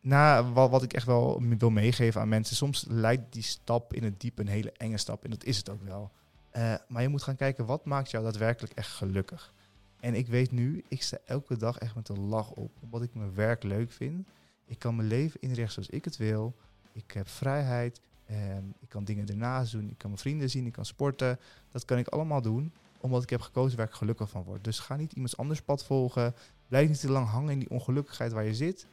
[0.00, 2.56] Nou, wat, wat ik echt wel wil meegeven aan mensen.
[2.56, 5.24] Soms lijkt die stap in het diep een hele enge stap.
[5.24, 6.12] En dat is het ook wel.
[6.50, 9.52] Eh, maar je moet gaan kijken, wat maakt jou daadwerkelijk echt gelukkig?
[10.00, 12.70] En ik weet nu, ik sta elke dag echt met een lach op.
[12.80, 14.28] Omdat ik mijn werk leuk vind.
[14.66, 16.56] Ik kan mijn leven inrichten zoals ik het wil.
[16.92, 18.00] Ik heb vrijheid.
[18.26, 19.90] En ik kan dingen ernaast doen.
[19.90, 20.66] Ik kan mijn vrienden zien.
[20.66, 21.38] Ik kan sporten.
[21.70, 22.72] Dat kan ik allemaal doen.
[23.00, 24.64] Omdat ik heb gekozen waar ik gelukkig van word.
[24.64, 26.34] Dus ga niet iemands anders pad volgen.
[26.68, 28.86] Blijf niet te lang hangen in die ongelukkigheid waar je zit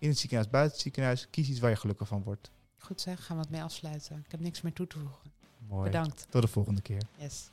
[0.00, 1.26] in het ziekenhuis, buiten het ziekenhuis.
[1.30, 2.50] Kies iets waar je gelukkig van wordt.
[2.78, 4.22] Goed zeg, gaan we het mee afsluiten.
[4.24, 5.32] Ik heb niks meer toe te voegen.
[5.68, 5.84] Mooi.
[5.84, 6.26] Bedankt.
[6.30, 7.02] Tot de volgende keer.
[7.16, 7.50] Yes.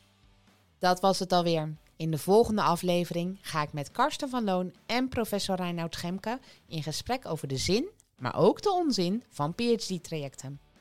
[0.80, 1.74] Dat was het alweer.
[1.96, 6.84] In de volgende aflevering ga ik met Karsten van Loon en professor Reinoud Schemke in
[6.84, 7.88] gesprek over de zin,
[8.18, 10.60] maar ook de onzin van PhD-trajecten.